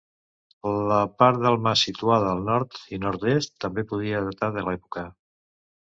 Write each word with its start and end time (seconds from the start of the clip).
La 0.91 0.95
part 1.23 1.41
del 1.43 1.57
mas 1.67 1.83
situada 1.89 2.31
al 2.37 2.41
nord 2.49 2.79
i 2.97 3.01
nord-est 3.07 3.55
també 3.67 3.85
podria 3.93 4.27
datar 4.31 4.51
de 4.57 4.65
l'època. 4.71 5.05